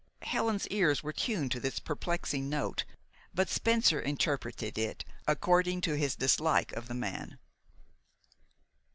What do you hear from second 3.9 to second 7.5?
interpreted it according to his dislike of the man.